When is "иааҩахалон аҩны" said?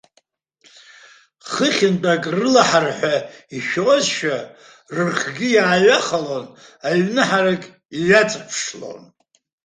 5.55-7.23